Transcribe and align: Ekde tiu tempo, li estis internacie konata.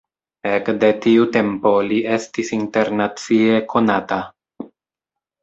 Ekde 0.51 0.87
tiu 1.03 1.27
tempo, 1.35 1.73
li 1.91 1.99
estis 2.15 2.49
internacie 2.57 3.61
konata. 3.75 4.21